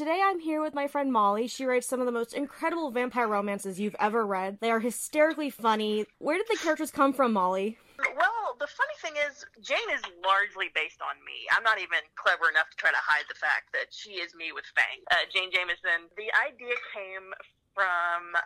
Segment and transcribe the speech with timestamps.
[0.00, 1.44] Today I'm here with my friend Molly.
[1.44, 4.56] She writes some of the most incredible vampire romances you've ever read.
[4.56, 6.06] They are hysterically funny.
[6.16, 7.76] Where did the characters come from, Molly?
[8.16, 11.44] Well, the funny thing is, Jane is largely based on me.
[11.52, 14.56] I'm not even clever enough to try to hide the fact that she is me
[14.56, 15.04] with Fang.
[15.12, 16.08] Uh, Jane Jameson.
[16.16, 17.36] The idea came
[17.80, 18.36] from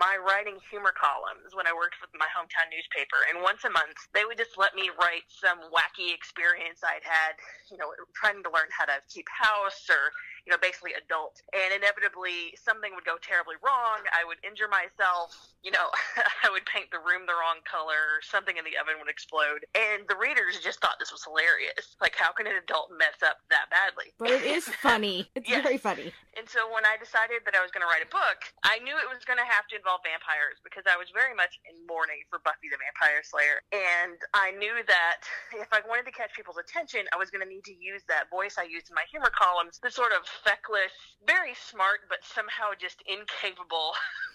[0.00, 3.20] my writing humor columns when I worked with my hometown newspaper.
[3.28, 7.36] And once a month, they would just let me write some wacky experience I'd had,
[7.68, 10.16] you know, trying to learn how to keep house or
[10.48, 11.44] you know, basically adult.
[11.52, 14.00] And inevitably, something would go terribly wrong.
[14.16, 15.36] I would injure myself.
[15.60, 15.92] You know,
[16.44, 18.24] I would paint the room the wrong color.
[18.24, 19.68] Something in the oven would explode.
[19.76, 20.87] And the readers just thought
[21.18, 21.98] was hilarious.
[21.98, 24.14] Like, how can an adult mess up that badly?
[24.18, 25.26] But it is funny.
[25.34, 25.66] It's yes.
[25.66, 26.14] very funny.
[26.38, 28.94] And so when I decided that I was going to write a book, I knew
[28.94, 32.22] it was going to have to involve vampires because I was very much in mourning
[32.30, 33.58] for Buffy the Vampire Slayer.
[33.74, 35.26] And I knew that
[35.62, 38.30] if I wanted to catch people's attention, I was going to need to use that
[38.30, 40.94] voice I used in my humor columns, the sort of feckless,
[41.26, 43.98] very smart, but somehow just incapable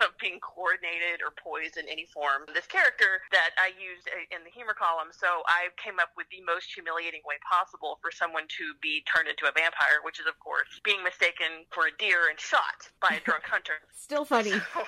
[0.00, 2.46] of being coordinated or poised in any form.
[2.54, 6.42] This character that I used in the humor column, so I came up with the
[6.42, 10.38] most humiliating way possible for someone to be turned into a vampire, which is, of
[10.38, 13.80] course, being mistaken for a deer and shot by a drunk hunter.
[13.94, 14.54] Still funny.
[14.74, 14.86] So,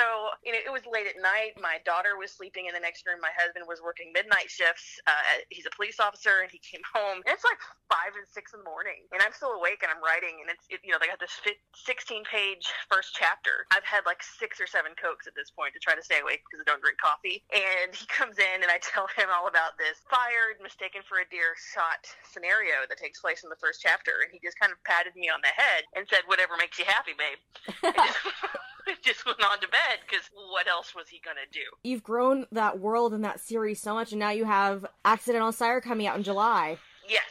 [0.00, 1.60] so you know it was late at night.
[1.60, 3.20] My daughter was sleeping in the next room.
[3.20, 7.20] My husband was working midnight shifts uh, he's a police officer and he came home.
[7.26, 9.98] And it's like five and six in the morning and i'm still awake and i'm
[9.98, 11.34] writing and it's it, you know they got this
[11.74, 13.66] 16 page first chapter.
[13.74, 16.46] I've had like six or seven cokes at this point to try to stay awake
[16.46, 17.42] because i don't drink coffee.
[17.50, 21.26] And he comes in and i tell him all about this fired mistaken for a
[21.28, 24.22] deer shot scenario that takes place in the first chapter.
[24.22, 26.86] And he just kind of patted me on the head and said whatever makes you
[26.86, 27.40] happy babe
[29.02, 31.60] just went on to bed because what else was he gonna do?
[31.82, 35.80] You've grown that world and that series so much, and now you have Accidental Sire
[35.80, 36.78] coming out in July.
[37.08, 37.22] Yes,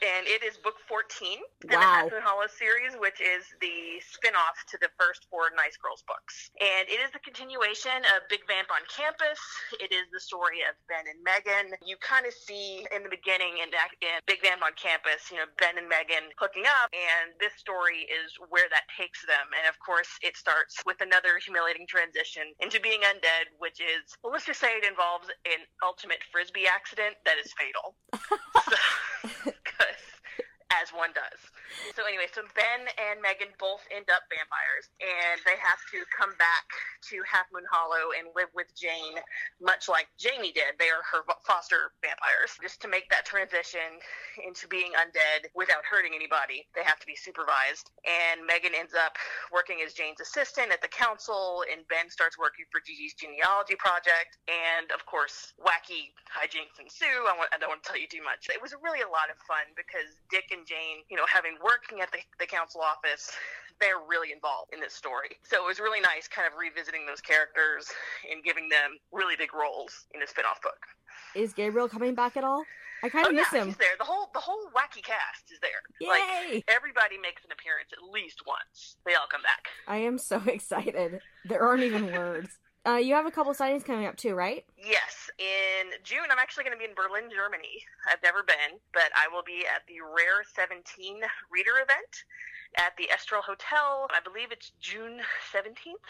[0.00, 1.36] and it is book 14 wow.
[1.60, 5.76] in the Half Moon Hollow series, which is the spin-off to the first four Nice
[5.76, 6.48] Girls books.
[6.56, 9.40] And it is the continuation of Big Vamp on Campus.
[9.76, 11.76] It is the story of Ben and Megan.
[11.84, 13.68] You kind of see in the beginning in,
[14.00, 18.08] in Big Vamp on Campus, you know, Ben and Megan hooking up, and this story
[18.08, 19.52] is where that takes them.
[19.52, 24.32] And of course, it starts with another humiliating transition into being undead, which is, well,
[24.32, 27.92] let's just say it involves an ultimate frisbee accident that is fatal.
[28.70, 29.29] so,
[30.78, 31.40] as one does.
[31.98, 36.34] So anyway, so Ben and Megan both end up vampires, and they have to come
[36.38, 36.66] back
[37.10, 39.18] to Half Moon Hollow and live with Jane,
[39.58, 40.78] much like Jamie did.
[40.78, 42.54] They are her foster vampires.
[42.62, 43.98] Just to make that transition
[44.42, 47.90] into being undead without hurting anybody, they have to be supervised.
[48.06, 49.18] And Megan ends up
[49.50, 54.38] working as Jane's assistant at the council, and Ben starts working for Gigi's genealogy project.
[54.46, 57.26] And of course, wacky hijinks ensue.
[57.26, 58.46] I, want, I don't want to tell you too much.
[58.50, 62.00] It was really a lot of fun because Dick and Jane, you know, having working
[62.00, 63.32] at the, the council office,
[63.80, 65.40] they're really involved in this story.
[65.42, 67.88] So it was really nice kind of revisiting those characters
[68.30, 70.78] and giving them really big roles in a spin-off book.
[71.34, 72.64] Is Gabriel coming back at all?
[73.02, 73.66] I kind of oh, miss yeah, him.
[73.68, 73.96] He's there.
[73.98, 75.80] The whole the whole wacky cast is there.
[76.00, 76.54] Yay!
[76.56, 78.96] Like everybody makes an appearance at least once.
[79.06, 79.68] They all come back.
[79.88, 81.20] I am so excited.
[81.46, 82.58] There aren't even words.
[82.86, 84.64] Uh, you have a couple signings coming up too, right?
[84.76, 85.19] Yes.
[85.40, 87.80] In June, I'm actually going to be in Berlin, Germany.
[88.04, 90.84] I've never been, but I will be at the Rare 17
[91.48, 92.12] reader event
[92.76, 94.04] at the Estrel Hotel.
[94.12, 96.04] I believe it's June 17th.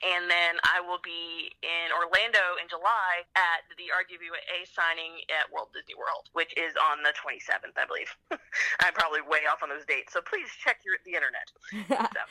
[0.00, 5.76] And then I will be in Orlando in July at the RWA signing at Walt
[5.76, 8.08] Disney World, which is on the 27th, I believe.
[8.80, 11.52] I'm probably way off on those dates, so please check your, the internet.
[12.16, 12.24] so.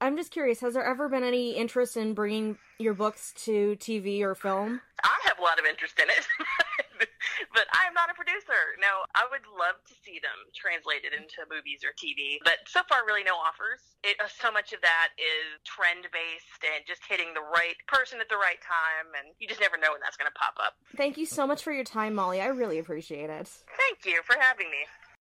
[0.00, 4.20] I'm just curious, has there ever been any interest in bringing your books to TV
[4.22, 4.80] or film?
[5.02, 6.22] I have a lot of interest in it.
[7.50, 8.78] but I'm not a producer.
[8.78, 13.02] No, I would love to see them translated into movies or TV, but so far,
[13.02, 13.82] really no offers.
[14.06, 18.22] It, uh, so much of that is trend based and just hitting the right person
[18.22, 20.78] at the right time, and you just never know when that's going to pop up.
[20.94, 22.38] Thank you so much for your time, Molly.
[22.38, 23.50] I really appreciate it.
[23.74, 24.86] Thank you for having me.